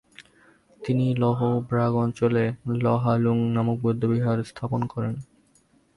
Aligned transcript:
তিনি 0.81 1.05
লহো-ব্রাগ 1.15 1.91
অঞ্চলে 1.95 2.43
ল্হা-লুং 2.83 3.37
নামক 3.51 3.77
বৌদ্ধবিহার 3.81 4.39
স্থাপন 4.43 4.81
করেন। 4.85 5.15